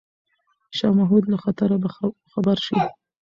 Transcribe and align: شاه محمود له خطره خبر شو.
شاه 0.77 0.93
محمود 0.97 1.25
له 1.31 1.37
خطره 1.43 1.75
خبر 2.31 2.57
شو. 2.65 2.75